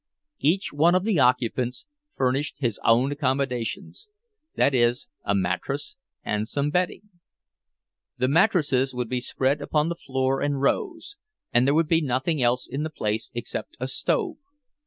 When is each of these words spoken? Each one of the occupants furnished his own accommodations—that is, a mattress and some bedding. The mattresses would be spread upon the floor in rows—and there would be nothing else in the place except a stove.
Each 0.39 0.73
one 0.73 0.95
of 0.95 1.03
the 1.03 1.19
occupants 1.19 1.85
furnished 2.15 2.55
his 2.57 2.79
own 2.83 3.11
accommodations—that 3.11 4.73
is, 4.73 5.09
a 5.23 5.35
mattress 5.35 5.97
and 6.23 6.47
some 6.47 6.71
bedding. 6.71 7.11
The 8.17 8.27
mattresses 8.27 8.95
would 8.95 9.09
be 9.09 9.21
spread 9.21 9.61
upon 9.61 9.89
the 9.89 9.95
floor 9.95 10.41
in 10.41 10.55
rows—and 10.55 11.67
there 11.67 11.75
would 11.75 11.87
be 11.87 12.01
nothing 12.01 12.41
else 12.41 12.67
in 12.67 12.81
the 12.81 12.89
place 12.89 13.29
except 13.35 13.77
a 13.79 13.87
stove. 13.87 14.37